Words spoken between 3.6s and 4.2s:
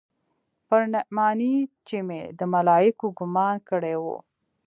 کړى و.